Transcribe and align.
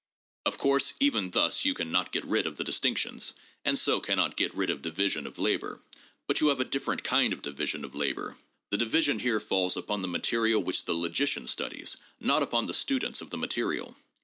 Of 0.47 0.57
course, 0.57 0.93
even 0.99 1.29
thus, 1.29 1.63
you 1.63 1.75
can 1.75 1.91
not 1.91 2.11
get 2.11 2.25
rid 2.25 2.47
of 2.47 2.57
the 2.57 2.63
distinctions, 2.63 3.33
and 3.63 3.77
so 3.77 3.99
can 3.99 4.15
not 4.15 4.35
get 4.35 4.51
rid 4.55 4.71
of 4.71 4.81
division 4.81 5.27
of 5.27 5.37
labor; 5.37 5.79
but 6.25 6.41
you 6.41 6.47
have 6.47 6.59
a 6.59 6.65
different 6.65 7.03
kind 7.03 7.31
of 7.33 7.43
division 7.43 7.85
of 7.85 7.93
labor. 7.93 8.35
The 8.71 8.77
division 8.79 9.19
here 9.19 9.39
falls 9.39 9.77
upon 9.77 10.01
the 10.01 10.07
material 10.07 10.63
which 10.63 10.85
the 10.85 10.95
logician 10.95 11.45
studies, 11.45 11.97
not 12.19 12.41
upon 12.41 12.65
the 12.65 12.73
students 12.73 13.21
of 13.21 13.29
the 13.29 13.37
material. 13.37 13.95